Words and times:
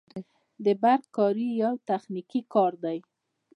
د 0.63 0.65
برق 0.81 1.03
کاري 1.15 1.47
یو 1.61 1.73
تخنیکي 1.89 2.41
کار 2.53 2.73
دی 2.83 2.97